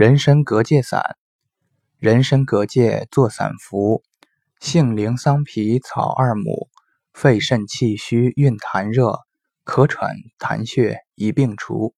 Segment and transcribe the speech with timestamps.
[0.00, 1.18] 人参隔界散，
[1.98, 4.02] 人参隔界作散服，
[4.58, 6.70] 杏灵桑皮草二母，
[7.12, 9.18] 肺肾气虚、蕴痰热、
[9.66, 11.94] 咳喘痰血一并除。